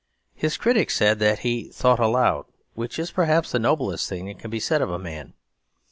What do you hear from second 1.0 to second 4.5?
that he "thought aloud"; which is perhaps the noblest thing that can